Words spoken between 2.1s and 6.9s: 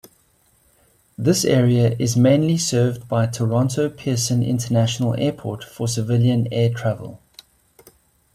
mainly served by Toronto Pearson International Airport for civilian air